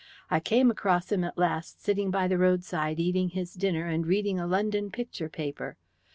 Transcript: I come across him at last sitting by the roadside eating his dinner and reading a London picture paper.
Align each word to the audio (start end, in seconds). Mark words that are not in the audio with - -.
I 0.31 0.39
come 0.39 0.71
across 0.71 1.11
him 1.11 1.23
at 1.23 1.37
last 1.37 1.79
sitting 1.79 2.09
by 2.09 2.27
the 2.27 2.39
roadside 2.39 2.99
eating 2.99 3.29
his 3.29 3.53
dinner 3.53 3.85
and 3.85 4.07
reading 4.07 4.39
a 4.39 4.47
London 4.47 4.89
picture 4.89 5.29
paper. 5.29 5.77